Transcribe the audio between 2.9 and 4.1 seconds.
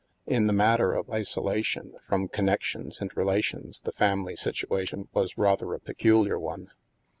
and relations, the